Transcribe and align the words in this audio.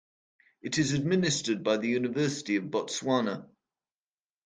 It 0.63 0.79
is 0.79 0.93
administered 0.93 1.63
by 1.63 1.77
the 1.77 1.87
University 1.89 2.55
of 2.55 2.63
Botswana. 2.63 3.47